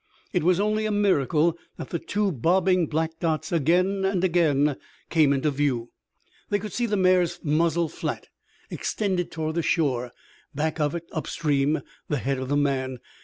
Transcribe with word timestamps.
It 0.33 0.43
was 0.43 0.59
only 0.59 0.87
a 0.87 0.91
miracle 0.91 1.59
that 1.77 1.91
the 1.91 1.99
two 1.99 2.31
bobbing 2.31 2.87
black 2.87 3.19
dots 3.19 3.51
again 3.51 4.03
and 4.03 4.23
again 4.23 4.75
came 5.11 5.31
into 5.31 5.51
view. 5.51 5.91
They 6.49 6.57
could 6.57 6.73
see 6.73 6.87
the 6.87 6.97
mare's 6.97 7.39
muzzle 7.43 7.87
flat, 7.87 8.29
extended 8.71 9.29
toward 9.29 9.53
the 9.53 9.61
shore; 9.61 10.11
back 10.55 10.79
of 10.79 10.95
it, 10.95 11.03
upstream, 11.11 11.81
the 12.09 12.17
head 12.17 12.39
of 12.39 12.49
the 12.49 12.57
man. 12.57 12.97